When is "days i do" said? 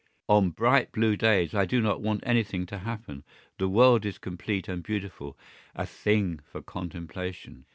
1.15-1.79